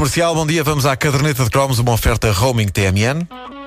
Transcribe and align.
Comercial, 0.00 0.34
bom 0.34 0.46
dia. 0.46 0.64
Vamos 0.64 0.86
à 0.86 0.96
caderneta 0.96 1.44
de 1.44 1.50
cromos, 1.50 1.78
uma 1.78 1.92
oferta 1.92 2.32
roaming 2.32 2.68
TMN. 2.68 3.59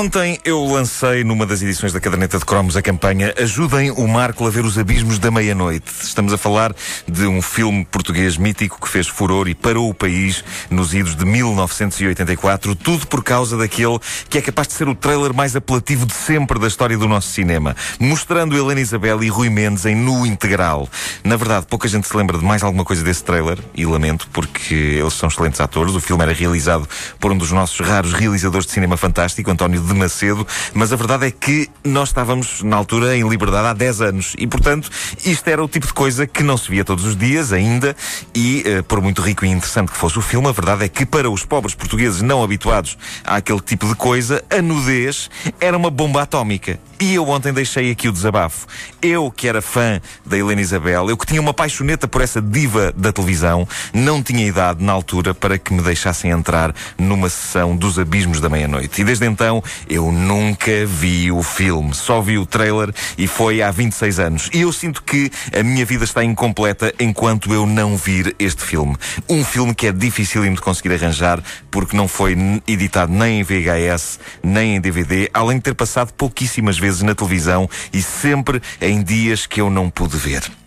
Ontem 0.00 0.38
eu 0.46 0.64
lancei 0.64 1.22
numa 1.22 1.44
das 1.44 1.60
edições 1.60 1.92
da 1.92 2.00
Caderneta 2.00 2.38
de 2.38 2.44
Cromos 2.46 2.74
a 2.74 2.80
campanha 2.80 3.34
Ajudem 3.38 3.90
o 3.90 4.08
Marco 4.08 4.46
a 4.46 4.50
ver 4.50 4.64
os 4.64 4.78
abismos 4.78 5.18
da 5.18 5.30
meia-noite. 5.30 5.92
Estamos 6.02 6.32
a 6.32 6.38
falar 6.38 6.74
de 7.06 7.26
um 7.26 7.42
filme 7.42 7.84
português 7.84 8.38
mítico 8.38 8.80
que 8.80 8.88
fez 8.88 9.06
furor 9.06 9.46
e 9.46 9.54
parou 9.54 9.90
o 9.90 9.94
país 9.94 10.42
nos 10.70 10.94
idos 10.94 11.14
de 11.14 11.26
1984, 11.26 12.74
tudo 12.76 13.06
por 13.08 13.22
causa 13.22 13.58
daquele 13.58 13.98
que 14.30 14.38
é 14.38 14.40
capaz 14.40 14.68
de 14.68 14.72
ser 14.72 14.88
o 14.88 14.94
trailer 14.94 15.34
mais 15.34 15.54
apelativo 15.54 16.06
de 16.06 16.14
sempre 16.14 16.58
da 16.58 16.66
história 16.66 16.96
do 16.96 17.06
nosso 17.06 17.28
cinema, 17.28 17.76
mostrando 17.98 18.56
Helena 18.56 18.80
Isabel 18.80 19.22
e 19.22 19.28
Rui 19.28 19.50
Mendes 19.50 19.84
em 19.84 19.94
nu 19.94 20.24
integral. 20.24 20.88
Na 21.22 21.36
verdade, 21.36 21.66
pouca 21.66 21.86
gente 21.86 22.08
se 22.08 22.16
lembra 22.16 22.38
de 22.38 22.44
mais 22.44 22.62
alguma 22.62 22.86
coisa 22.86 23.04
desse 23.04 23.22
trailer, 23.22 23.58
e 23.74 23.84
lamento, 23.84 24.26
porque 24.32 24.74
eles 24.74 25.12
são 25.12 25.28
excelentes 25.28 25.60
atores. 25.60 25.94
O 25.94 26.00
filme 26.00 26.22
era 26.22 26.32
realizado 26.32 26.88
por 27.18 27.30
um 27.30 27.36
dos 27.36 27.52
nossos 27.52 27.86
raros 27.86 28.14
realizadores 28.14 28.64
de 28.64 28.72
cinema 28.72 28.96
fantástico, 28.96 29.50
António 29.50 29.89
de 29.92 29.98
Macedo, 29.98 30.46
mas 30.74 30.92
a 30.92 30.96
verdade 30.96 31.26
é 31.26 31.30
que 31.30 31.68
nós 31.84 32.08
estávamos 32.08 32.62
na 32.62 32.76
altura 32.76 33.16
em 33.16 33.28
liberdade 33.28 33.68
há 33.68 33.72
10 33.72 34.00
anos 34.00 34.34
e, 34.38 34.46
portanto, 34.46 34.90
isto 35.24 35.48
era 35.48 35.62
o 35.62 35.68
tipo 35.68 35.86
de 35.86 35.92
coisa 35.92 36.26
que 36.26 36.42
não 36.42 36.56
se 36.56 36.70
via 36.70 36.84
todos 36.84 37.04
os 37.04 37.16
dias 37.16 37.52
ainda 37.52 37.96
e, 38.34 38.64
uh, 38.66 38.82
por 38.84 39.00
muito 39.00 39.22
rico 39.22 39.44
e 39.44 39.48
interessante 39.48 39.92
que 39.92 39.98
fosse 39.98 40.18
o 40.18 40.22
filme, 40.22 40.48
a 40.48 40.52
verdade 40.52 40.84
é 40.84 40.88
que 40.88 41.04
para 41.04 41.30
os 41.30 41.44
pobres 41.44 41.74
portugueses 41.74 42.22
não 42.22 42.42
habituados 42.42 42.96
àquele 43.24 43.60
tipo 43.60 43.86
de 43.86 43.94
coisa, 43.94 44.42
a 44.50 44.62
nudez 44.62 45.30
era 45.60 45.76
uma 45.76 45.90
bomba 45.90 46.22
atómica. 46.22 46.78
E 47.00 47.14
eu 47.14 47.26
ontem 47.30 47.50
deixei 47.50 47.90
aqui 47.90 48.10
o 48.10 48.12
desabafo. 48.12 48.66
Eu, 49.00 49.30
que 49.30 49.48
era 49.48 49.62
fã 49.62 49.98
da 50.26 50.36
Helena 50.36 50.60
Isabel, 50.60 51.08
eu 51.08 51.16
que 51.16 51.24
tinha 51.24 51.40
uma 51.40 51.54
paixoneta 51.54 52.06
por 52.06 52.20
essa 52.20 52.42
diva 52.42 52.92
da 52.94 53.10
televisão, 53.10 53.66
não 53.94 54.22
tinha 54.22 54.46
idade 54.46 54.84
na 54.84 54.92
altura 54.92 55.32
para 55.32 55.56
que 55.56 55.72
me 55.72 55.80
deixassem 55.80 56.30
entrar 56.30 56.74
numa 56.98 57.30
sessão 57.30 57.74
dos 57.74 57.98
abismos 57.98 58.38
da 58.38 58.50
meia-noite. 58.50 59.00
E 59.00 59.04
desde 59.04 59.24
então 59.24 59.64
eu 59.88 60.10
nunca 60.12 60.86
vi 60.86 61.30
o 61.30 61.42
filme. 61.42 61.94
Só 61.94 62.20
vi 62.20 62.38
o 62.38 62.46
trailer 62.46 62.92
e 63.16 63.26
foi 63.26 63.62
há 63.62 63.70
26 63.70 64.18
anos. 64.18 64.50
E 64.52 64.60
eu 64.60 64.72
sinto 64.72 65.02
que 65.02 65.30
a 65.58 65.62
minha 65.62 65.84
vida 65.84 66.04
está 66.04 66.24
incompleta 66.24 66.92
enquanto 66.98 67.52
eu 67.52 67.66
não 67.66 67.96
vir 67.96 68.34
este 68.38 68.62
filme. 68.62 68.96
Um 69.28 69.44
filme 69.44 69.74
que 69.74 69.86
é 69.86 69.92
difícil 69.92 70.42
de 70.42 70.60
conseguir 70.60 70.92
arranjar 70.94 71.42
porque 71.70 71.96
não 71.96 72.08
foi 72.08 72.36
editado 72.66 73.12
nem 73.12 73.40
em 73.40 73.42
VHS 73.42 74.18
nem 74.42 74.76
em 74.76 74.80
DVD, 74.80 75.28
além 75.32 75.58
de 75.58 75.64
ter 75.64 75.74
passado 75.74 76.12
pouquíssimas 76.12 76.78
vezes 76.78 77.02
na 77.02 77.14
televisão 77.14 77.68
e 77.92 78.02
sempre 78.02 78.60
em 78.80 79.02
dias 79.02 79.46
que 79.46 79.60
eu 79.60 79.70
não 79.70 79.90
pude 79.90 80.16
ver. 80.16 80.59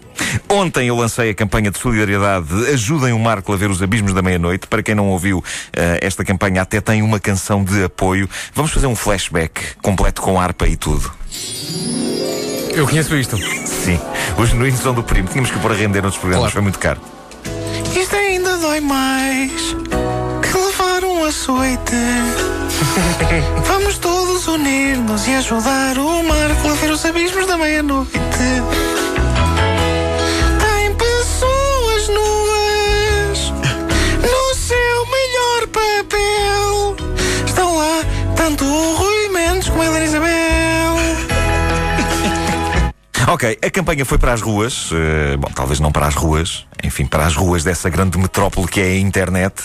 Ontem 0.50 0.88
eu 0.88 0.96
lancei 0.96 1.32
a 1.32 1.34
campanha 1.34 1.72
de 1.72 1.80
solidariedade 1.80 2.48
Ajudem 2.72 3.14
o 3.14 3.20
Marco 3.20 3.54
a 3.54 3.56
ver 3.56 3.70
os 3.70 3.82
abismos 3.82 4.14
da 4.14 4.22
meia-noite. 4.22 4.68
Para 4.68 4.84
quem 4.84 4.96
não 4.96 5.10
ouviu, 5.10 5.44
eh, 5.74 6.00
esta 6.02 6.24
campanha 6.24 6.62
até 6.62 6.80
tem 6.82 7.02
uma 7.02 7.20
canção 7.20 7.64
de 7.64 7.84
apoio. 7.84 8.30
Vamos 8.54 8.72
fazer 8.72 8.88
um 8.88 8.96
flashback 8.96 9.76
completo 9.82 10.22
com 10.22 10.40
harpa 10.40 10.68
e 10.68 10.76
tudo. 10.76 11.12
Eu 12.74 12.88
conheço 12.88 13.16
isto. 13.16 13.38
Sim, 13.38 14.00
os 14.38 14.50
genuínos 14.50 14.80
são 14.80 14.94
do 14.94 15.04
primo. 15.04 15.28
Tínhamos 15.28 15.52
que 15.52 15.60
pôr 15.60 15.72
a 15.72 15.76
render 15.76 16.02
nos 16.02 16.18
programas, 16.18 16.52
claro. 16.52 16.54
foi 16.54 16.62
muito 16.62 16.80
caro. 16.80 17.02
Isto 17.96 18.16
ainda 18.16 18.58
dói 18.58 18.80
mais 18.80 19.76
que 20.42 20.58
levar 20.58 21.04
um 21.04 21.24
açoite. 21.24 21.94
Vamos 23.66 23.98
todos 24.00 24.48
unir-nos 24.48 25.28
e 25.28 25.36
ajudar 25.36 25.98
o 25.98 26.24
Marco 26.24 26.68
a 26.68 26.74
ver 26.74 26.92
os 26.92 27.06
abismos 27.06 27.46
da 27.46 27.58
meia-noite. 27.58 28.20
Tanto 38.74 38.76
o 38.76 38.96
Rui 38.96 39.30
Mendes 39.30 39.70
como 39.70 39.82
a 39.82 39.86
Helena 39.86 40.06
Isabel. 40.06 40.34
Ok, 43.26 43.58
a 43.64 43.70
campanha 43.70 44.04
foi 44.04 44.18
para 44.18 44.34
as 44.34 44.42
ruas, 44.42 44.92
uh, 44.92 45.38
bom, 45.40 45.48
talvez 45.56 45.80
não 45.80 45.94
para 45.94 46.06
as 46.06 46.14
ruas, 46.14 46.68
enfim, 46.84 47.06
para 47.06 47.26
as 47.26 47.34
ruas 47.34 47.64
dessa 47.64 47.90
grande 47.90 48.18
metrópole 48.18 48.68
que 48.68 48.82
é 48.82 48.84
a 48.84 48.98
internet. 48.98 49.64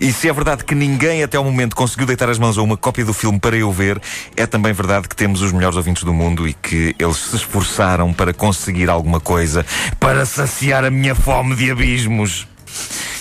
E 0.00 0.12
se 0.12 0.28
é 0.28 0.32
verdade 0.32 0.64
que 0.64 0.74
ninguém 0.74 1.22
até 1.22 1.36
ao 1.36 1.44
momento 1.44 1.76
conseguiu 1.76 2.06
deitar 2.06 2.28
as 2.28 2.40
mãos 2.40 2.58
a 2.58 2.62
uma 2.62 2.76
cópia 2.76 3.04
do 3.04 3.14
filme 3.14 3.38
para 3.38 3.56
eu 3.56 3.70
ver, 3.70 4.00
é 4.36 4.46
também 4.46 4.72
verdade 4.72 5.08
que 5.08 5.14
temos 5.14 5.42
os 5.42 5.52
melhores 5.52 5.76
ouvintes 5.76 6.02
do 6.02 6.12
mundo 6.12 6.46
e 6.48 6.52
que 6.52 6.94
eles 6.98 7.16
se 7.18 7.36
esforçaram 7.36 8.12
para 8.12 8.34
conseguir 8.34 8.90
alguma 8.90 9.20
coisa 9.20 9.64
para 10.00 10.26
saciar 10.26 10.84
a 10.84 10.90
minha 10.90 11.14
fome 11.14 11.54
de 11.54 11.70
abismos. 11.70 12.48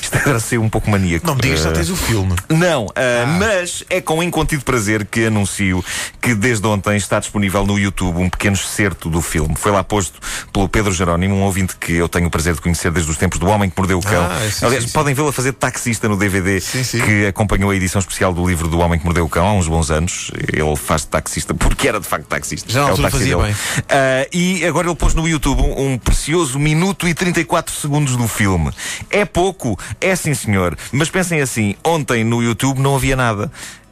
Isto 0.07 0.17
agora 0.19 0.39
ser 0.39 0.57
um 0.57 0.69
pouco 0.69 0.89
maníaco. 0.89 1.27
Não 1.27 1.35
me 1.35 1.41
digas, 1.41 1.61
já 1.61 1.71
tens 1.73 1.89
o 1.89 1.95
filme. 1.95 2.33
Não, 2.47 2.85
uh, 2.85 2.93
ah. 2.95 3.25
mas 3.37 3.83
é 3.89 3.99
com 3.99 4.23
incontido 4.23 4.63
prazer 4.63 5.05
que 5.05 5.25
anuncio 5.25 5.83
que 6.21 6.33
desde 6.33 6.65
ontem 6.65 6.95
está 6.95 7.19
disponível 7.19 7.65
no 7.65 7.77
YouTube 7.77 8.17
um 8.17 8.29
pequeno 8.29 8.55
excerto 8.55 9.09
do 9.09 9.21
filme. 9.21 9.53
Foi 9.57 9.69
lá 9.69 9.83
posto 9.83 10.17
pelo 10.53 10.69
Pedro 10.69 10.93
Jerónimo, 10.93 11.35
um 11.35 11.41
ouvinte 11.43 11.75
que 11.75 11.91
eu 11.91 12.07
tenho 12.07 12.27
o 12.27 12.31
prazer 12.31 12.53
de 12.53 12.61
conhecer 12.61 12.89
desde 12.89 13.11
os 13.11 13.17
tempos 13.17 13.37
do 13.37 13.47
Homem 13.47 13.69
que 13.69 13.77
Mordeu 13.77 13.99
o 13.99 14.01
Cão. 14.01 14.23
Ah, 14.23 14.49
sim, 14.49 14.65
Aliás, 14.65 14.85
sim, 14.85 14.91
podem 14.91 15.13
vê-lo 15.13 15.27
a 15.27 15.33
fazer 15.33 15.51
taxista 15.51 16.07
no 16.07 16.15
DVD 16.15 16.61
que 17.05 17.27
acompanhou 17.27 17.69
a 17.71 17.75
edição 17.75 17.99
especial 17.99 18.33
do 18.33 18.47
livro 18.47 18.69
do 18.69 18.79
Homem 18.79 18.97
que 18.97 19.03
Mordeu 19.03 19.25
o 19.25 19.29
Cão 19.29 19.45
há 19.45 19.53
uns 19.53 19.67
bons 19.67 19.91
anos. 19.91 20.31
Ele 20.53 20.75
faz 20.77 21.03
taxista 21.03 21.53
porque 21.53 21.85
era 21.85 21.99
de 21.99 22.07
facto 22.07 22.27
taxista. 22.27 22.71
Já 22.71 22.83
na 22.83 22.87
é 22.87 22.89
altura 22.91 23.11
fazia 23.11 23.35
dele. 23.35 23.47
bem. 23.47 23.53
Uh, 23.53 24.29
e 24.31 24.65
agora 24.65 24.87
ele 24.87 24.95
pôs 24.95 25.13
no 25.13 25.27
YouTube 25.27 25.61
um, 25.61 25.93
um 25.93 25.97
precioso 25.97 26.57
minuto 26.57 27.07
e 27.07 27.13
34 27.13 27.75
segundos 27.75 28.15
do 28.15 28.27
filme. 28.27 28.71
É 29.09 29.25
pouco, 29.25 29.77
é 29.99 30.15
sim, 30.15 30.33
senhor. 30.33 30.77
Mas 30.91 31.09
pensem 31.09 31.41
assim: 31.41 31.75
ontem 31.85 32.23
no 32.23 32.41
YouTube 32.41 32.79
não 32.79 32.95
havia 32.95 33.15
nada. 33.15 33.51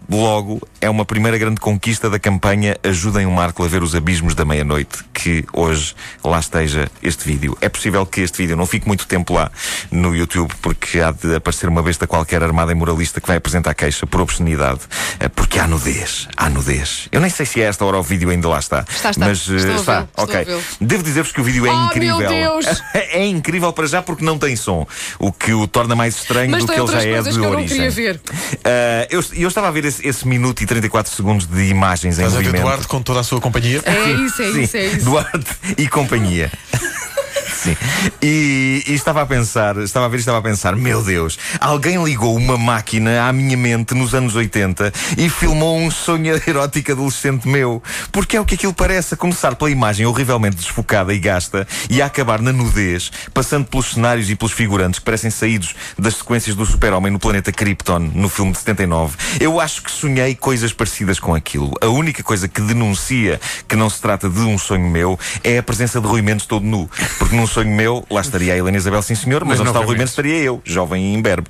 Logo, 0.09 0.61
é 0.79 0.89
uma 0.89 1.05
primeira 1.05 1.37
grande 1.37 1.59
conquista 1.59 2.09
da 2.09 2.19
campanha 2.19 2.77
Ajudem 2.83 3.25
o 3.25 3.31
Marco 3.31 3.63
a 3.63 3.67
ver 3.67 3.81
os 3.81 3.95
abismos 3.95 4.35
da 4.35 4.45
meia-noite, 4.45 5.03
que 5.13 5.43
hoje 5.51 5.95
lá 6.23 6.39
esteja 6.39 6.89
este 7.01 7.25
vídeo. 7.25 7.57
É 7.61 7.69
possível 7.69 8.05
que 8.05 8.21
este 8.21 8.37
vídeo 8.37 8.55
não 8.55 8.65
fique 8.65 8.87
muito 8.87 9.07
tempo 9.07 9.33
lá 9.33 9.51
no 9.91 10.15
YouTube, 10.15 10.53
porque 10.61 10.99
há 10.99 11.11
de 11.11 11.35
aparecer 11.35 11.67
uma 11.67 11.81
besta 11.81 12.05
qualquer 12.05 12.43
armada 12.43 12.71
e 12.71 12.75
moralista 12.75 13.19
que 13.19 13.27
vai 13.27 13.37
apresentar 13.37 13.73
queixa 13.73 14.05
por 14.05 14.21
obscenidade, 14.21 14.81
eh, 15.19 15.27
porque 15.27 15.59
há 15.59 15.67
nudez. 15.67 16.27
Há 16.37 16.49
nudez. 16.49 17.07
Eu 17.11 17.21
nem 17.21 17.29
sei 17.29 17.45
se 17.45 17.61
é 17.61 17.65
esta 17.65 17.83
hora 17.85 17.97
o 17.97 18.03
vídeo 18.03 18.29
ainda 18.29 18.47
lá 18.47 18.59
está. 18.59 18.85
Está, 18.87 19.11
está. 19.11 19.25
Mas 19.25 19.47
uh, 19.47 19.55
está. 19.55 20.07
ok. 20.15 20.45
Devo 20.79 21.03
dizer-vos 21.03 21.31
que 21.31 21.41
o 21.41 21.43
vídeo 21.43 21.65
é 21.65 21.71
oh, 21.71 21.85
incrível. 21.85 22.17
Meu 22.17 22.29
Deus. 22.29 22.65
é 22.93 23.25
incrível 23.25 23.71
para 23.73 23.87
já 23.87 24.01
porque 24.01 24.23
não 24.23 24.37
tem 24.37 24.55
som, 24.55 24.87
o 25.19 25.31
que 25.31 25.53
o 25.53 25.67
torna 25.67 25.95
mais 25.95 26.15
estranho 26.15 26.51
mas 26.51 26.63
do 26.63 26.71
que 26.71 26.79
ele 26.79 26.91
já 26.91 27.01
é 27.01 27.21
de 27.21 27.29
que 27.31 27.37
eu 27.37 27.49
origem. 27.49 27.77
Não 27.79 27.91
queria 27.91 27.91
ver. 27.91 28.15
Uh, 28.15 29.07
eu, 29.09 29.23
eu 29.33 29.47
estava 29.47 29.67
a 29.67 29.71
ver 29.71 29.85
esse, 29.85 29.94
esse 30.03 30.27
minuto 30.27 30.61
e 30.61 30.65
34 30.65 31.13
segundos 31.13 31.45
de 31.45 31.63
imagens 31.65 32.17
Estás 32.17 32.33
em 32.33 32.37
movimento. 32.37 32.61
Duarte 32.61 32.87
com 32.87 33.01
toda 33.01 33.19
a 33.19 33.23
sua 33.23 33.41
companhia? 33.41 33.81
É 33.85 34.11
isso, 34.11 34.41
é 34.41 34.49
isso, 34.49 34.77
é 34.77 34.85
isso. 34.85 35.05
Duarte 35.05 35.55
e 35.77 35.87
companhia. 35.87 36.51
Sim. 37.65 37.75
E, 38.21 38.83
e, 38.85 38.93
estava 38.93 39.23
a 39.23 39.25
pensar, 39.25 39.75
estava 39.77 40.05
a 40.05 40.09
ver 40.09 40.17
e 40.17 40.19
estava 40.19 40.37
a 40.37 40.41
pensar, 40.41 40.75
meu 40.75 41.01
Deus, 41.01 41.39
alguém 41.59 42.03
ligou 42.03 42.35
uma 42.35 42.59
máquina 42.59 43.27
à 43.27 43.33
minha 43.33 43.57
mente 43.57 43.95
nos 43.95 44.13
anos 44.13 44.35
80 44.35 44.93
e 45.17 45.27
filmou 45.29 45.79
um 45.79 45.89
sonho 45.89 46.39
erótico 46.47 46.91
adolescente 46.91 47.47
meu. 47.47 47.81
Porque 48.11 48.37
é 48.37 48.41
o 48.41 48.45
que 48.45 48.53
aquilo 48.53 48.71
parece, 48.71 49.15
a 49.15 49.17
começar 49.17 49.55
pela 49.55 49.71
imagem 49.71 50.05
horrivelmente 50.05 50.57
desfocada 50.57 51.11
e 51.11 51.17
gasta 51.17 51.67
e 51.89 52.03
a 52.03 52.05
acabar 52.05 52.39
na 52.39 52.53
nudez, 52.53 53.11
passando 53.33 53.65
pelos 53.65 53.93
cenários 53.93 54.29
e 54.29 54.35
pelos 54.35 54.53
figurantes 54.53 54.99
que 54.99 55.05
parecem 55.05 55.31
saídos 55.31 55.73
das 55.97 56.17
sequências 56.17 56.55
do 56.55 56.67
super-homem 56.67 57.11
no 57.11 57.17
planeta 57.17 57.51
Krypton, 57.51 58.11
no 58.13 58.29
filme 58.29 58.51
de 58.51 58.59
79. 58.59 59.17
Eu 59.39 59.59
acho 59.59 59.81
que 59.81 59.91
sonhei 59.91 60.35
coisas 60.35 60.71
parecidas 60.71 61.19
com 61.19 61.33
aquilo. 61.33 61.73
A 61.81 61.87
única 61.87 62.21
coisa 62.21 62.47
que 62.47 62.61
denuncia 62.61 63.41
que 63.67 63.75
não 63.75 63.89
se 63.89 63.99
trata 63.99 64.29
de 64.29 64.39
um 64.41 64.55
sonho 64.59 64.87
meu 64.87 65.17
é 65.43 65.57
a 65.57 65.63
presença 65.63 65.99
de 65.99 66.05
Rui 66.05 66.21
Mendes 66.21 66.45
todo 66.45 66.63
nu. 66.63 66.87
Porque 67.17 67.35
num 67.35 67.47
sonho 67.55 67.73
meu, 67.73 68.05
lá 68.09 68.19
estaria 68.19 68.53
a 68.53 68.57
Helena 68.57 68.77
Isabel, 68.77 69.01
sim 69.01 69.15
senhor, 69.15 69.45
mas, 69.45 69.59
mas 69.59 69.61
onde 69.61 69.69
está 69.69 69.79
o 69.79 69.85
Rui 69.85 69.95
Mendes 69.95 70.11
estaria 70.11 70.37
eu, 70.37 70.61
jovem 70.65 71.13
e 71.13 71.13
imberbe. 71.13 71.47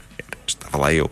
Estava 0.48 0.78
lá 0.78 0.94
eu. 0.94 1.06
Uh, 1.06 1.12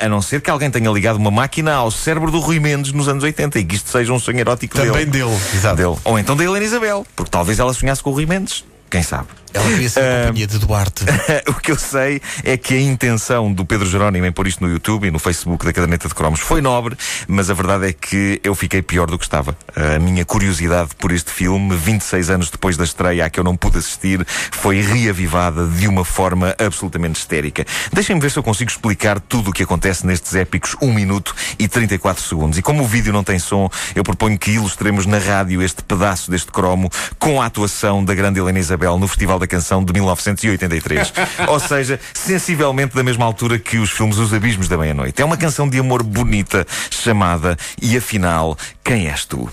a 0.00 0.08
não 0.08 0.22
ser 0.22 0.40
que 0.40 0.48
alguém 0.48 0.70
tenha 0.70 0.90
ligado 0.90 1.16
uma 1.16 1.30
máquina 1.30 1.74
ao 1.74 1.90
cérebro 1.90 2.30
do 2.30 2.40
Rui 2.40 2.58
Mendes 2.58 2.92
nos 2.92 3.06
anos 3.06 3.22
80 3.22 3.58
e 3.58 3.64
que 3.64 3.76
isto 3.76 3.90
seja 3.90 4.10
um 4.12 4.18
sonho 4.18 4.40
erótico 4.40 4.74
Também 4.74 5.04
dele. 5.04 5.26
dele, 5.26 5.38
exato. 5.54 5.76
Dele. 5.76 5.96
Ou 6.04 6.18
então 6.18 6.34
da 6.34 6.42
Helena 6.42 6.64
Isabel, 6.64 7.06
porque 7.14 7.30
talvez 7.30 7.58
ela 7.58 7.74
sonhasse 7.74 8.02
com 8.02 8.08
o 8.08 8.14
Rui 8.14 8.24
Mendes. 8.24 8.64
Quem 8.88 9.02
sabe? 9.02 9.28
Ela 9.54 9.70
queria 9.70 9.88
ser 9.88 10.00
a 10.00 10.26
companhia 10.26 10.46
de 10.48 10.58
Duarte. 10.58 11.04
o 11.46 11.54
que 11.54 11.70
eu 11.70 11.78
sei 11.78 12.20
é 12.42 12.56
que 12.56 12.74
a 12.74 12.80
intenção 12.80 13.52
do 13.52 13.64
Pedro 13.64 13.88
Jerónimo 13.88 14.26
em 14.26 14.32
pôr 14.32 14.48
isto 14.48 14.64
no 14.64 14.68
YouTube 14.68 15.06
e 15.06 15.12
no 15.12 15.20
Facebook 15.20 15.64
da 15.64 15.72
Caderneta 15.72 16.08
de 16.08 16.14
Cromos 16.14 16.40
foi 16.40 16.60
nobre, 16.60 16.96
mas 17.28 17.48
a 17.48 17.54
verdade 17.54 17.86
é 17.86 17.92
que 17.92 18.40
eu 18.42 18.52
fiquei 18.56 18.82
pior 18.82 19.06
do 19.06 19.16
que 19.16 19.24
estava. 19.24 19.56
A 19.76 20.00
minha 20.00 20.24
curiosidade 20.24 20.90
por 20.98 21.12
este 21.12 21.30
filme, 21.30 21.76
26 21.76 22.30
anos 22.30 22.50
depois 22.50 22.76
da 22.76 22.82
estreia 22.82 23.24
a 23.24 23.30
que 23.30 23.38
eu 23.38 23.44
não 23.44 23.56
pude 23.56 23.78
assistir, 23.78 24.26
foi 24.26 24.80
reavivada 24.80 25.64
de 25.66 25.86
uma 25.86 26.04
forma 26.04 26.56
absolutamente 26.58 27.20
histérica. 27.20 27.64
Deixem-me 27.92 28.20
ver 28.20 28.32
se 28.32 28.38
eu 28.40 28.42
consigo 28.42 28.72
explicar 28.72 29.20
tudo 29.20 29.50
o 29.50 29.52
que 29.52 29.62
acontece 29.62 30.04
nestes 30.04 30.34
épicos 30.34 30.74
1 30.82 30.92
minuto 30.92 31.32
e 31.60 31.68
34 31.68 32.24
segundos. 32.24 32.58
E 32.58 32.62
como 32.62 32.82
o 32.82 32.86
vídeo 32.86 33.12
não 33.12 33.22
tem 33.22 33.38
som, 33.38 33.70
eu 33.94 34.02
proponho 34.02 34.36
que 34.36 34.50
ilustremos 34.50 35.06
na 35.06 35.18
rádio 35.18 35.62
este 35.62 35.80
pedaço 35.84 36.28
deste 36.28 36.50
cromo 36.50 36.90
com 37.20 37.40
a 37.40 37.46
atuação 37.46 38.04
da 38.04 38.14
grande 38.16 38.40
Helena 38.40 38.58
Isabel 38.58 38.98
no 38.98 39.06
Festival 39.06 39.43
da 39.44 39.46
Canção 39.46 39.84
de 39.84 39.92
1983. 39.92 41.12
Ou 41.48 41.60
seja, 41.60 42.00
sensivelmente 42.12 42.94
da 42.94 43.02
mesma 43.02 43.24
altura 43.24 43.58
que 43.58 43.78
os 43.78 43.90
filmes 43.90 44.18
Os 44.18 44.32
Abismos 44.32 44.68
da 44.68 44.78
Meia-Noite. 44.78 45.20
É 45.20 45.24
uma 45.24 45.36
canção 45.36 45.68
de 45.68 45.78
amor 45.78 46.02
bonita 46.02 46.66
chamada 46.90 47.56
E 47.80 47.96
afinal, 47.96 48.56
quem 48.82 49.08
és 49.08 49.24
tu? 49.24 49.50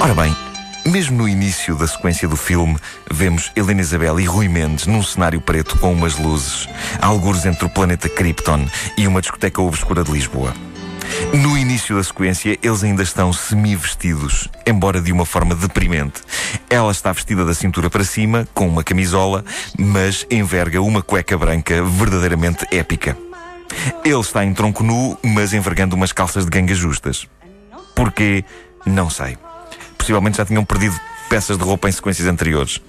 Ora 0.00 0.14
bem, 0.14 0.34
mesmo 0.86 1.18
no 1.18 1.28
início 1.28 1.74
da 1.76 1.86
sequência 1.86 2.28
do 2.28 2.36
filme, 2.36 2.76
vemos 3.10 3.50
Helena 3.56 3.80
Isabel 3.80 4.20
e 4.20 4.24
Rui 4.24 4.48
Mendes 4.48 4.86
num 4.86 5.02
cenário 5.02 5.40
preto 5.40 5.78
com 5.78 5.92
umas 5.92 6.18
luzes, 6.18 6.68
algures 7.00 7.46
entre 7.46 7.64
o 7.64 7.70
planeta 7.70 8.08
Krypton 8.08 8.66
e 8.96 9.06
uma 9.06 9.20
discoteca 9.20 9.62
obscura 9.62 10.04
de 10.04 10.10
Lisboa. 10.10 10.52
No 11.30 11.56
início 11.56 11.96
da 11.96 12.02
sequência, 12.02 12.58
eles 12.62 12.82
ainda 12.82 13.02
estão 13.02 13.32
semi-vestidos, 13.32 14.48
embora 14.66 15.00
de 15.00 15.12
uma 15.12 15.24
forma 15.24 15.54
deprimente. 15.54 16.20
Ela 16.68 16.90
está 16.90 17.12
vestida 17.12 17.44
da 17.44 17.54
cintura 17.54 17.88
para 17.88 18.04
cima, 18.04 18.46
com 18.52 18.66
uma 18.66 18.82
camisola, 18.82 19.44
mas 19.78 20.26
enverga 20.30 20.82
uma 20.82 21.02
cueca 21.02 21.38
branca 21.38 21.82
verdadeiramente 21.84 22.66
épica. 22.70 23.16
Ele 24.04 24.20
está 24.20 24.44
em 24.44 24.52
tronco 24.52 24.82
nu, 24.82 25.16
mas 25.22 25.52
envergando 25.52 25.96
umas 25.96 26.12
calças 26.12 26.44
de 26.44 26.50
ganga 26.50 26.74
justas. 26.74 27.26
Porquê? 27.94 28.44
Não 28.84 29.08
sei. 29.08 29.38
Possivelmente 29.96 30.38
já 30.38 30.44
tinham 30.44 30.64
perdido 30.64 30.98
peças 31.30 31.56
de 31.56 31.64
roupa 31.64 31.88
em 31.88 31.92
sequências 31.92 32.26
anteriores. 32.26 32.80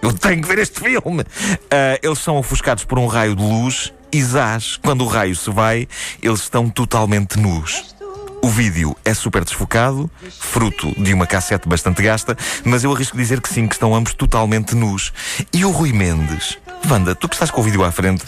Eu 0.00 0.12
tenho 0.12 0.40
que 0.40 0.48
ver 0.48 0.58
este 0.58 0.78
filme! 0.78 1.22
Uh, 1.22 1.98
eles 2.02 2.18
são 2.20 2.36
ofuscados 2.36 2.84
por 2.84 2.98
um 2.98 3.06
raio 3.06 3.34
de 3.34 3.42
luz 3.42 3.92
e 4.16 4.22
zás, 4.22 4.78
quando 4.82 5.04
o 5.04 5.06
raio 5.06 5.36
se 5.36 5.50
vai, 5.50 5.86
eles 6.22 6.40
estão 6.40 6.70
totalmente 6.70 7.38
nus. 7.38 7.94
O 8.42 8.48
vídeo 8.48 8.96
é 9.04 9.12
super 9.12 9.44
desfocado, 9.44 10.10
fruto 10.40 10.90
de 11.02 11.12
uma 11.12 11.26
cassete 11.26 11.68
bastante 11.68 12.02
gasta, 12.02 12.34
mas 12.64 12.82
eu 12.82 12.94
arrisco 12.94 13.14
dizer 13.14 13.42
que 13.42 13.48
sim, 13.48 13.66
que 13.68 13.74
estão 13.74 13.94
ambos 13.94 14.14
totalmente 14.14 14.74
nus. 14.74 15.12
E 15.52 15.66
o 15.66 15.70
Rui 15.70 15.92
Mendes? 15.92 16.56
Wanda, 16.88 17.14
tu 17.14 17.28
que 17.28 17.34
estás 17.34 17.50
com 17.50 17.60
o 17.60 17.64
vídeo 17.64 17.84
à 17.84 17.92
frente, 17.92 18.24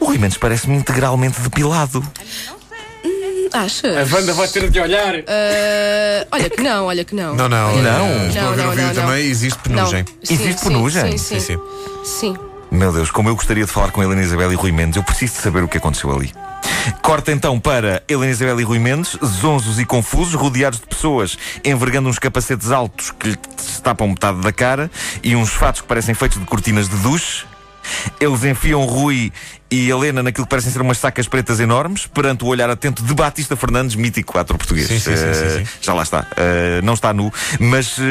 o 0.00 0.06
Rui 0.06 0.16
Mendes 0.16 0.38
parece-me 0.38 0.76
integralmente 0.76 1.38
depilado. 1.40 2.02
Achas? 3.52 4.10
A 4.10 4.16
Wanda 4.16 4.32
vai 4.32 4.48
ter 4.48 4.70
de 4.70 4.80
olhar. 4.80 5.14
Uh, 5.14 6.26
olha 6.30 6.48
que 6.48 6.62
não, 6.62 6.86
olha 6.86 7.04
que 7.04 7.14
não. 7.14 7.34
Não, 7.34 7.48
não. 7.50 7.82
Não. 7.82 8.28
Estou 8.28 8.48
a 8.48 8.52
ver 8.52 8.66
o 8.66 8.70
vídeo 8.70 8.94
também, 8.94 9.26
existe 9.26 9.58
penugem. 9.58 10.04
Não. 10.04 10.12
Sim, 10.22 10.34
Existe 10.34 10.60
sim, 10.60 10.68
penugem? 10.68 11.18
Sim, 11.18 11.40
sim. 11.40 11.40
Sim, 11.40 11.58
sim. 12.04 12.47
Meu 12.70 12.92
Deus, 12.92 13.10
como 13.10 13.28
eu 13.30 13.34
gostaria 13.34 13.64
de 13.64 13.72
falar 13.72 13.90
com 13.90 14.02
Helena 14.02 14.22
Isabel 14.22 14.52
e 14.52 14.54
Rui 14.54 14.72
Mendes, 14.72 14.96
eu 14.96 15.02
preciso 15.02 15.34
de 15.34 15.40
saber 15.40 15.64
o 15.64 15.68
que 15.68 15.78
aconteceu 15.78 16.14
ali. 16.14 16.32
Corta 17.02 17.32
então 17.32 17.58
para 17.58 18.02
Helena 18.06 18.30
Isabel 18.30 18.60
e 18.60 18.62
Rui 18.62 18.78
Mendes, 18.78 19.16
zonzos 19.24 19.78
e 19.78 19.86
confusos, 19.86 20.34
rodeados 20.34 20.78
de 20.78 20.86
pessoas 20.86 21.38
envergando 21.64 22.08
uns 22.08 22.18
capacetes 22.18 22.70
altos 22.70 23.10
que 23.10 23.30
lhe 23.30 23.38
tapam 23.82 24.08
metade 24.08 24.40
da 24.40 24.52
cara 24.52 24.90
e 25.22 25.34
uns 25.34 25.50
fatos 25.50 25.80
que 25.80 25.86
parecem 25.86 26.14
feitos 26.14 26.38
de 26.38 26.44
cortinas 26.44 26.88
de 26.88 26.96
duche. 26.96 27.46
Eles 28.20 28.44
enfiam 28.44 28.84
Rui 28.84 29.32
e 29.70 29.90
Helena 29.90 30.22
naquilo 30.22 30.46
que 30.46 30.50
parecem 30.50 30.72
ser 30.72 30.80
umas 30.80 30.98
sacas 30.98 31.28
pretas 31.28 31.60
enormes, 31.60 32.06
perante 32.06 32.44
o 32.44 32.46
olhar 32.46 32.70
atento 32.70 33.02
de 33.02 33.14
Batista 33.14 33.54
Fernandes, 33.54 33.96
mítico 33.96 34.38
ator 34.38 34.56
português. 34.56 34.88
Sim, 34.88 34.98
sim, 34.98 35.16
sim, 35.16 35.34
sim, 35.34 35.50
sim. 35.50 35.62
Eh, 35.62 35.66
já 35.80 35.92
lá 35.92 36.02
está. 36.02 36.20
Uh, 36.20 36.84
não 36.84 36.94
está 36.94 37.12
nu, 37.12 37.30
mas 37.60 37.98
uh, 37.98 38.02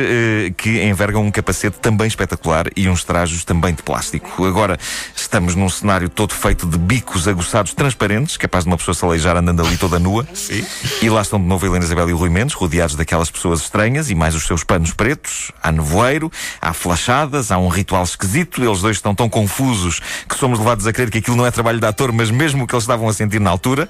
que 0.56 0.83
envergam 0.83 1.24
um 1.24 1.31
capacete 1.31 1.79
também 1.79 2.07
espetacular 2.07 2.68
e 2.75 2.88
uns 2.88 3.03
trajos 3.03 3.44
também 3.44 3.74
de 3.74 3.81
plástico. 3.81 4.45
Agora 4.45 4.77
estamos 5.15 5.56
num 5.56 5.69
cenário 5.69 6.09
todo 6.09 6.33
feito 6.33 6.68
de 6.68 6.77
bicos 6.77 7.27
aguçados 7.27 7.74
transparentes, 7.74 8.38
capaz 8.38 8.63
de 8.63 8.69
uma 8.69 8.77
pessoa 8.77 8.94
se 8.94 9.03
aleijar 9.03 9.35
andando 9.35 9.65
ali 9.65 9.77
toda 9.77 9.97
nua. 9.97 10.27
Sim. 10.33 10.63
E 11.01 11.09
lá 11.09 11.21
estão 11.21 11.39
de 11.39 11.45
novo 11.47 11.65
Helena 11.65 11.83
Isabel 11.83 12.09
e 12.09 12.13
Rui 12.13 12.29
Mendes, 12.29 12.53
rodeados 12.53 12.95
daquelas 12.95 13.31
pessoas 13.31 13.62
estranhas 13.62 14.12
e 14.12 14.15
mais 14.15 14.35
os 14.35 14.45
seus 14.45 14.63
panos 14.63 14.94
pretos. 14.94 15.51
Há 15.62 15.71
nevoeiro, 15.71 16.31
há 16.62 16.71
flachadas, 16.71 17.51
há 17.51 17.57
um 17.57 17.68
ritual 17.68 18.03
esquisito. 18.03 18.63
Eles 18.63 18.81
dois 18.81 18.97
estão 18.97 19.15
tão 19.15 19.27
confusos 19.27 19.66
que 20.27 20.37
somos 20.37 20.59
levados 20.59 20.85
a 20.87 20.93
crer 20.93 21.09
que 21.09 21.19
aquilo 21.19 21.35
não 21.35 21.45
é 21.45 21.51
trabalho 21.51 21.79
de 21.79 21.85
ator, 21.85 22.11
mas 22.11 22.29
mesmo 22.29 22.63
o 22.63 22.67
que 22.67 22.75
eles 22.75 22.83
estavam 22.83 23.07
a 23.07 23.13
sentir 23.13 23.39
na 23.39 23.49
altura. 23.49 23.89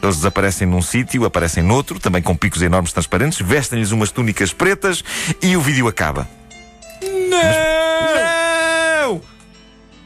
Eles 0.00 0.16
desaparecem 0.16 0.66
num 0.66 0.80
sítio, 0.80 1.24
aparecem 1.24 1.62
noutro, 1.62 1.98
também 1.98 2.22
com 2.22 2.36
picos 2.36 2.62
enormes 2.62 2.92
transparentes, 2.92 3.40
vestem-lhes 3.40 3.90
umas 3.90 4.10
túnicas 4.12 4.52
pretas 4.52 5.02
e 5.42 5.56
o 5.56 5.60
vídeo 5.60 5.88
acaba. 5.88 6.28
Não! 7.02 7.67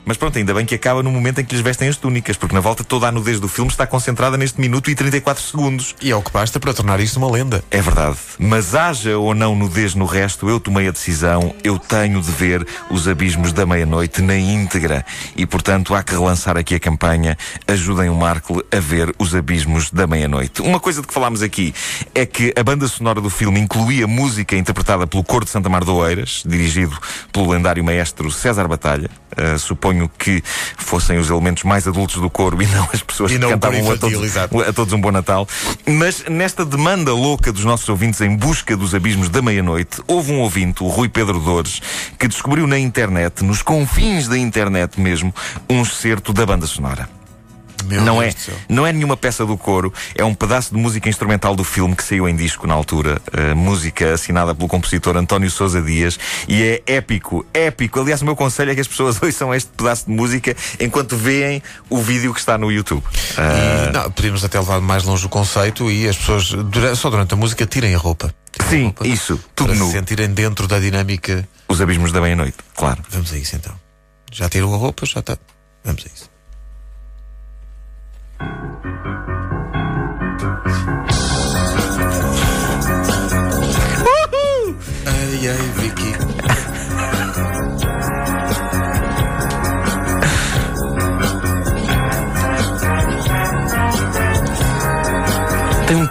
Mas 0.04 0.16
pronto, 0.16 0.36
ainda 0.36 0.52
bem 0.52 0.66
que 0.66 0.74
acaba 0.74 1.02
no 1.02 1.10
momento 1.10 1.40
em 1.40 1.44
que 1.44 1.54
lhes 1.54 1.62
vestem 1.62 1.88
as 1.88 1.96
túnicas, 1.96 2.36
porque 2.36 2.54
na 2.54 2.60
volta 2.60 2.82
toda 2.82 3.06
a 3.06 3.12
nudez 3.12 3.38
do 3.38 3.48
filme 3.48 3.70
está 3.70 3.86
concentrada 3.86 4.36
neste 4.36 4.60
minuto 4.60 4.90
e 4.90 4.94
34 4.94 5.42
segundos. 5.42 5.94
E 6.00 6.10
é 6.10 6.16
o 6.16 6.22
que 6.22 6.32
basta 6.32 6.58
para 6.58 6.74
tornar 6.74 6.98
isto 7.00 7.18
uma 7.18 7.30
lenda. 7.30 7.62
É 7.70 7.80
verdade. 7.80 8.16
Mas 8.38 8.74
haja 8.74 9.16
ou 9.16 9.34
não 9.34 9.54
nudez 9.54 9.94
no 9.94 10.04
resto, 10.04 10.48
eu 10.48 10.58
tomei 10.58 10.88
a 10.88 10.90
decisão, 10.90 11.54
eu 11.62 11.78
tenho 11.78 12.20
de 12.20 12.30
ver 12.32 12.66
os 12.90 13.06
abismos 13.06 13.52
da 13.52 13.64
meia-noite 13.64 14.22
na 14.22 14.36
íntegra. 14.36 15.04
E 15.36 15.46
portanto 15.46 15.94
há 15.94 16.02
que 16.02 16.12
relançar 16.12 16.56
aqui 16.56 16.74
a 16.74 16.80
campanha. 16.80 17.36
Ajudem 17.68 18.08
o 18.08 18.14
Marco 18.14 18.62
a 18.74 18.80
ver 18.80 19.14
os 19.18 19.34
abismos 19.34 19.90
da 19.90 20.06
meia-noite. 20.06 20.62
Uma 20.62 20.80
coisa 20.80 21.00
de 21.00 21.06
que 21.06 21.14
falámos 21.14 21.42
aqui 21.42 21.72
é 22.14 22.26
que 22.26 22.52
a 22.56 22.62
banda 22.62 22.88
sonora 22.88 23.20
do 23.20 23.30
filme 23.30 23.60
incluía 23.60 24.06
música 24.06 24.56
interpretada 24.56 25.06
pelo 25.06 25.22
Coro 25.22 25.44
de 25.44 25.50
Santa 25.50 25.68
Mar 25.68 25.84
do 25.84 25.94
Oeiras, 25.94 26.42
dirigido 26.44 26.98
pelo 27.32 27.50
lendário 27.50 27.84
maestro 27.84 28.30
César 28.30 28.66
Batalha. 28.66 29.08
Uh, 29.32 29.58
suponho 29.58 29.91
que 30.18 30.42
fossem 30.76 31.18
os 31.18 31.30
elementos 31.30 31.62
mais 31.64 31.86
adultos 31.86 32.16
do 32.16 32.28
coro 32.28 32.60
e 32.62 32.66
não 32.66 32.88
as 32.92 33.02
pessoas 33.02 33.30
E 33.32 33.38
que 33.38 33.46
cantavam 33.46 33.90
a 33.90 33.96
todos, 33.96 34.36
a 34.36 34.72
todos 34.72 34.92
um 34.92 35.00
bom 35.00 35.10
Natal. 35.10 35.46
Mas 35.86 36.24
nesta 36.28 36.64
demanda 36.64 37.12
louca 37.12 37.52
dos 37.52 37.64
nossos 37.64 37.88
ouvintes 37.88 38.20
em 38.20 38.36
busca 38.36 38.76
dos 38.76 38.94
abismos 38.94 39.28
da 39.28 39.42
meia-noite, 39.42 40.02
houve 40.06 40.32
um 40.32 40.40
ouvinte, 40.40 40.82
o 40.82 40.88
Rui 40.88 41.08
Pedro 41.08 41.38
Dores, 41.38 41.80
que 42.18 42.28
descobriu 42.28 42.66
na 42.66 42.78
internet, 42.78 43.44
nos 43.44 43.62
confins 43.62 44.28
da 44.28 44.38
internet 44.38 45.00
mesmo, 45.00 45.34
um 45.68 45.82
excerto 45.82 46.32
da 46.32 46.44
banda 46.44 46.66
sonora. 46.66 47.21
Meu 47.84 48.00
não 48.02 48.20
Deus 48.20 48.48
é, 48.48 48.52
não 48.68 48.86
é 48.86 48.92
nenhuma 48.92 49.16
peça 49.16 49.44
do 49.46 49.56
coro, 49.56 49.92
é 50.14 50.24
um 50.24 50.34
pedaço 50.34 50.74
de 50.74 50.80
música 50.80 51.08
instrumental 51.08 51.54
do 51.56 51.64
filme 51.64 51.94
que 51.96 52.04
saiu 52.04 52.28
em 52.28 52.34
disco 52.36 52.66
na 52.66 52.74
altura, 52.74 53.20
uh, 53.32 53.56
música 53.56 54.14
assinada 54.14 54.54
pelo 54.54 54.68
compositor 54.68 55.16
António 55.16 55.50
Sousa 55.50 55.80
Dias, 55.82 56.18
e 56.48 56.62
é 56.62 56.82
épico, 56.86 57.44
épico. 57.52 58.00
Aliás, 58.00 58.22
o 58.22 58.24
meu 58.24 58.36
conselho 58.36 58.70
é 58.70 58.74
que 58.74 58.80
as 58.80 58.88
pessoas 58.88 59.20
ouçam 59.22 59.54
este 59.54 59.70
pedaço 59.76 60.06
de 60.06 60.12
música 60.12 60.56
enquanto 60.80 61.16
veem 61.16 61.62
o 61.90 61.98
vídeo 62.00 62.32
que 62.32 62.40
está 62.40 62.56
no 62.58 62.70
YouTube. 62.70 63.02
Uh, 63.02 63.88
E, 63.88 63.92
não, 63.92 64.10
podíamos 64.10 64.44
até 64.44 64.58
levar 64.58 64.80
mais 64.80 65.04
longe 65.04 65.24
o 65.26 65.28
conceito 65.28 65.90
e 65.90 66.08
as 66.08 66.16
pessoas, 66.16 66.50
dura- 66.50 66.94
só 66.94 67.10
durante 67.10 67.34
a 67.34 67.36
música, 67.36 67.66
tirem 67.66 67.94
a 67.94 67.98
roupa. 67.98 68.34
Tirem 68.52 68.66
a 68.66 68.70
sim, 68.70 68.82
roupa 68.84 69.06
isso, 69.06 69.40
tudo 69.54 69.68
para 69.68 69.78
nu. 69.78 69.86
se 69.86 69.92
sentirem 69.92 70.28
dentro 70.28 70.66
da 70.68 70.78
dinâmica. 70.78 71.48
Os 71.68 71.80
abismos 71.80 72.12
da 72.12 72.20
meia-noite, 72.20 72.58
claro. 72.76 73.02
Vamos 73.10 73.32
a 73.32 73.38
isso 73.38 73.56
então. 73.56 73.74
Já 74.30 74.48
tirou 74.48 74.74
a 74.74 74.76
roupa? 74.76 75.04
Já 75.06 75.20
está. 75.20 75.36
Vamos 75.84 76.04
a 76.04 76.06
isso. 76.14 76.30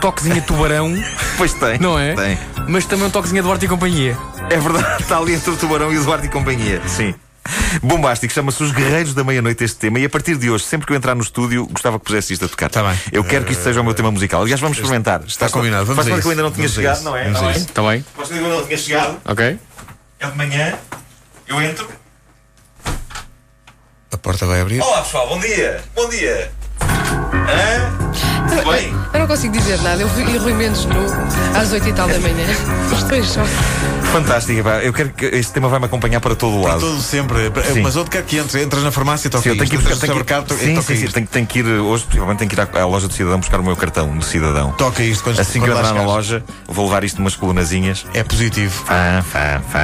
Toquezinho 0.01 0.35
de 0.35 0.41
tubarão, 0.41 0.91
Pois 1.37 1.53
tem. 1.53 1.77
não 1.79 1.97
é? 1.97 2.13
Tem. 2.15 2.37
Mas 2.67 2.85
também 2.85 3.05
um 3.05 3.09
toquezinho 3.09 3.41
de 3.41 3.47
Duarte 3.47 3.65
e 3.65 3.67
companhia. 3.69 4.17
É 4.49 4.57
verdade, 4.57 5.01
está 5.01 5.17
ali 5.17 5.33
entre 5.33 5.49
o 5.51 5.55
Tubarão 5.55 5.93
e 5.93 5.97
o 5.97 6.01
Eduardo 6.01 6.25
e 6.25 6.29
companhia. 6.29 6.81
Sim. 6.87 7.15
Bombástico, 7.81 8.33
chama-se 8.33 8.61
Os 8.63 8.71
Guerreiros 8.71 9.13
da 9.13 9.23
Meia-Noite 9.23 9.63
este 9.63 9.77
tema 9.77 9.99
e 9.99 10.05
a 10.05 10.09
partir 10.09 10.35
de 10.35 10.49
hoje, 10.49 10.63
sempre 10.65 10.85
que 10.87 10.93
eu 10.93 10.97
entrar 10.97 11.15
no 11.15 11.21
estúdio, 11.21 11.65
gostava 11.67 11.97
que 11.99 12.05
pusesse 12.05 12.33
isto 12.33 12.45
a 12.45 12.47
tocar. 12.47 12.69
Tá 12.69 12.83
bem. 12.83 12.97
Eu 13.11 13.23
quero 13.23 13.45
que 13.45 13.51
isto 13.53 13.63
seja 13.63 13.79
o 13.81 13.83
meu 13.83 13.93
tema 13.93 14.11
musical. 14.11 14.41
Aliás, 14.41 14.59
vamos 14.59 14.77
experimentar. 14.77 15.21
está 15.25 15.49
combinado, 15.49 15.85
vamos 15.85 15.95
Faz 16.03 16.07
a 16.07 16.11
conta 16.11 16.21
que 16.21 16.27
eu 16.27 16.31
ainda 16.31 16.43
não 16.43 16.51
tinha 16.51 16.67
Vamos 16.67 16.77
a 16.77 16.81
chegado, 16.81 16.95
isso. 16.97 17.03
não 17.05 17.15
é? 17.17 17.23
Vamos 17.29 17.39
a 17.39 17.41
Tá 17.41 17.51
bem? 17.51 17.61
Está 17.61 17.81
bem? 17.81 18.05
Faz 18.15 18.27
conta 18.27 18.27
que 18.27 18.33
eu 18.39 18.43
ainda 18.45 18.57
não 18.59 18.65
tinha 18.65 18.77
chegado. 18.77 19.17
Ok? 19.25 19.59
É 20.19 20.27
de 20.27 20.37
manhã. 20.37 20.73
Eu 21.47 21.61
entro. 21.61 21.87
A 24.11 24.17
porta 24.17 24.45
vai 24.45 24.61
abrir. 24.61 24.81
Olá 24.81 25.01
pessoal, 25.01 25.27
bom 25.29 25.39
dia. 25.39 25.81
Bom 25.95 26.09
dia. 26.09 26.51
Hã? 26.81 28.00
Bem, 28.71 28.93
Eu 29.13 29.19
não 29.19 29.27
consigo 29.27 29.53
dizer 29.57 29.79
nada. 29.81 30.01
Eu 30.01 30.07
vi 30.09 30.37
Rui 30.37 30.53
Mendes 30.53 30.85
nu 30.85 31.05
às 31.55 31.71
8 31.71 31.89
e 31.89 31.93
tal 31.93 32.07
da 32.07 32.19
manhã. 32.19 32.45
Estou 32.91 33.17
em 33.17 33.23
choque. 33.23 33.49
fantástico. 34.11 34.63
pá. 34.63 34.79
Eu 34.83 34.93
quero 34.93 35.09
que 35.09 35.25
este 35.25 35.53
tema 35.53 35.67
vai 35.69 35.79
me 35.79 35.85
acompanhar 35.85 36.19
para 36.19 36.35
todo 36.35 36.55
o 36.57 36.61
lado. 36.61 36.79
Todo 36.79 37.01
sempre. 37.01 37.51
Sim. 37.73 37.81
Mas 37.81 37.95
onde 37.95 38.09
quer 38.09 38.23
que 38.23 38.37
entre? 38.37 38.61
Entras 38.61 38.83
na 38.83 38.91
farmácia, 38.91 39.29
toca 39.29 39.43
Sim, 39.43 39.49
eu 39.49 39.57
tenho 39.57 39.69
que 39.69 39.75
ir 39.75 39.79
buscar. 39.79 39.97
Tenho 40.43 40.81
que, 40.81 40.83
sim, 40.83 40.95
sim, 40.95 41.07
tenho, 41.07 41.27
tenho 41.27 41.45
que 41.47 41.59
ir 41.59 41.65
hoje, 41.65 42.03
possivelmente 42.05 42.39
tenho 42.39 42.49
que 42.49 42.55
ir 42.55 42.61
à, 42.61 42.81
à 42.81 42.85
loja 42.85 43.07
do 43.07 43.13
cidadão 43.13 43.39
buscar 43.39 43.59
o 43.59 43.63
meu 43.63 43.75
cartão 43.75 44.17
de 44.17 44.25
cidadão. 44.25 44.71
Toca 44.73 45.01
isto 45.03 45.23
quando 45.23 45.39
Assim 45.39 45.59
que 45.61 45.69
eu 45.69 45.73
quando 45.73 45.85
entrar 45.85 45.93
na 45.93 46.03
loja, 46.03 46.43
vou 46.67 46.85
levar 46.85 47.03
isto 47.03 47.19
umas 47.19 47.35
colunazinhas. 47.35 48.05
É 48.13 48.23
positivo. 48.23 48.83
Fá, 48.85 49.23
fá, 49.23 49.61
fá. 49.71 49.79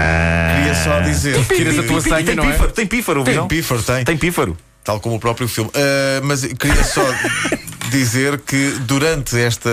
Queria 0.57 0.75
só 0.75 0.99
dizer. 1.01 1.45
Tiras 1.45 1.79
a 1.79 1.83
tua 1.83 2.01
senha, 2.01 2.23
Tem 2.23 2.35
não 2.35 2.43
é? 2.43 2.51
pífaro, 2.51 2.71
tem 2.71 2.85
pífaro, 2.87 3.23
Tem 3.23 3.47
pífaro, 3.47 3.83
tem. 3.83 4.03
Tem 4.03 4.17
pífaro. 4.17 4.57
Tal 4.83 4.99
como 4.99 5.15
o 5.15 5.19
próprio 5.19 5.47
filme. 5.47 5.69
Ah, 5.75 6.21
mas 6.23 6.41
queria 6.45 6.83
só 6.83 7.01
dizer 7.89 8.39
que 8.39 8.71
durante 8.81 9.39
esta 9.39 9.69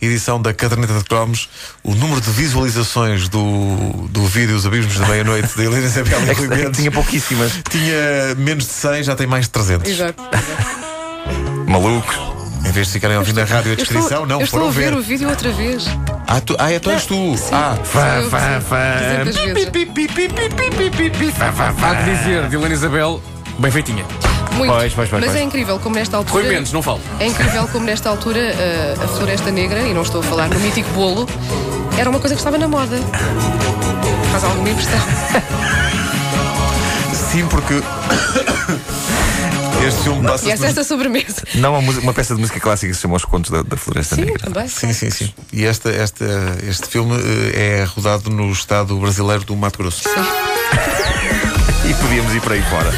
edição 0.00 0.40
da 0.40 0.52
Caderneta 0.52 0.94
de 0.94 1.04
Cromos, 1.04 1.48
o 1.82 1.94
número 1.94 2.20
de 2.20 2.30
visualizações 2.30 3.28
do, 3.28 4.08
do 4.08 4.24
vídeo 4.26 4.56
Os 4.56 4.66
Abismos 4.66 4.96
da 4.98 5.06
Meia-Noite 5.06 5.48
de 5.56 5.62
Helena 5.64 5.86
Isabel 5.86 6.20
e 6.26 6.30
É 6.30 6.32
Rui 6.32 6.48
Mendes 6.48 6.78
tinha 6.78 6.90
pouquíssimas. 6.90 7.52
tinha 7.68 8.34
menos 8.36 8.64
de 8.66 8.72
100, 8.72 9.02
já 9.04 9.16
tem 9.16 9.26
mais 9.26 9.44
de 9.46 9.50
300. 9.50 9.90
Exato. 9.90 10.22
Malucos. 11.66 12.16
Em 12.64 12.72
vez 12.72 12.88
de 12.88 12.92
ficarem 12.92 13.16
a 13.16 13.20
ouvir 13.20 13.32
na 13.32 13.44
rádio 13.44 13.72
a 13.72 13.74
descrição, 13.74 14.02
estou, 14.22 14.26
não, 14.26 14.40
eu 14.40 14.44
estou 14.44 14.60
foram 14.60 14.68
a 14.68 14.72
ver 14.72 14.94
o 14.94 15.02
vídeo 15.02 15.28
outra 15.30 15.50
vez. 15.50 15.86
Ah, 16.26 16.40
tu, 16.40 16.54
ah, 16.58 16.72
então 16.72 16.92
és 16.92 17.06
tu. 17.06 17.34
Ah, 17.50 17.76
Fá, 17.82 18.16
Eu 18.18 18.30
fá, 18.30 18.60
fiz 18.60 18.68
fá. 18.68 19.24
200 19.24 19.36
vezes. 19.54 19.70
Pi, 19.70 19.86
pi, 19.86 20.06
pi, 20.08 20.28
pi, 20.28 20.28
pi, 20.28 20.70
pi, 20.70 20.90
pi, 20.90 21.10
pi, 21.10 21.32
fá, 21.32 21.50
fá, 21.52 21.72
fá. 21.72 21.90
Há 21.90 21.94
de 22.02 22.14
dizer, 22.16 22.48
de 22.48 22.56
Helena 22.56 22.74
Isabel, 22.74 23.22
bem 23.58 23.70
feitinha. 23.72 24.04
Muito. 24.56 24.72
Pois, 24.72 24.92
pois, 24.92 25.08
pois, 25.08 25.22
Mas 25.22 25.30
pois. 25.30 25.36
é 25.36 25.42
incrível 25.42 25.78
como 25.78 25.94
nesta 25.94 26.16
altura. 26.16 26.42
Rui 26.44 26.52
Mendes, 26.54 26.72
não 26.72 26.82
falo. 26.82 27.00
É 27.18 27.26
incrível 27.26 27.66
como 27.68 27.84
nesta 27.86 28.08
altura 28.08 28.40
uh, 28.40 29.04
a 29.04 29.08
Floresta 29.08 29.50
Negra, 29.50 29.80
e 29.82 29.94
não 29.94 30.02
estou 30.02 30.20
a 30.20 30.24
falar 30.24 30.48
no 30.48 30.58
mítico 30.60 30.90
bolo, 30.90 31.26
era 31.98 32.08
uma 32.10 32.18
coisa 32.20 32.34
que 32.34 32.40
estava 32.40 32.58
na 32.58 32.68
moda. 32.68 32.98
Faz 34.32 34.44
alguma 34.44 34.68
impressão. 34.68 35.00
sim, 37.30 37.46
porque. 37.48 37.74
Este 39.86 40.02
filme 40.02 40.20
E 40.20 40.26
passa-se 40.26 40.50
essa 40.50 40.80
é 40.80 40.84
sobremesa. 40.84 41.42
Não, 41.54 41.78
uma, 41.78 41.92
uma 42.00 42.12
peça 42.12 42.34
de 42.34 42.40
música 42.40 42.60
clássica 42.60 42.90
que 42.90 42.94
se 42.96 43.00
chama 43.00 43.16
Os 43.16 43.24
Contos 43.24 43.50
da, 43.50 43.62
da 43.62 43.78
Floresta 43.78 44.14
Sim, 44.14 44.26
Negra. 44.26 44.38
também. 44.44 44.68
Sim, 44.68 44.92
sim, 44.92 45.08
sim. 45.08 45.32
E 45.54 45.64
esta, 45.64 45.88
esta, 45.88 46.26
este 46.68 46.86
filme 46.86 47.16
eh, 47.54 47.78
é 47.80 47.84
rodado 47.84 48.28
no 48.28 48.52
estado 48.52 48.94
brasileiro 48.98 49.42
do 49.44 49.56
Mato 49.56 49.78
Grosso. 49.78 50.02
E 51.88 51.94
podíamos 51.94 52.34
ir 52.34 52.42
para 52.42 52.54
aí 52.54 52.62
fora. 52.64 52.92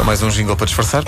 Só 0.00 0.04
mais 0.04 0.22
um 0.22 0.30
jingle 0.30 0.56
para 0.56 0.64
disfarçar. 0.64 1.04